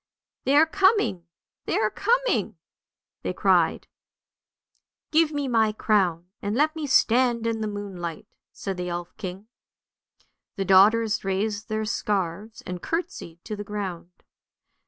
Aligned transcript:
"They 0.45 0.55
are 0.55 0.65
coming, 0.65 1.27
they 1.65 1.77
are 1.77 1.91
coming!" 1.91 2.57
they 3.21 3.33
cried." 3.33 3.87
Give 5.11 5.31
me 5.31 5.47
my 5.47 5.73
crown, 5.73 6.25
and 6.41 6.55
let 6.55 6.75
me 6.75 6.87
stand 6.87 7.45
in 7.45 7.61
the 7.61 7.67
moonlight," 7.67 8.25
said 8.51 8.77
the 8.77 8.89
elf 8.89 9.15
king. 9.17 9.45
The 10.55 10.65
daughters 10.65 11.23
raised 11.23 11.69
their 11.69 11.85
scarves 11.85 12.63
and 12.65 12.81
curtseyed 12.81 13.43
to 13.45 13.55
the 13.55 13.63
ground. 13.63 14.23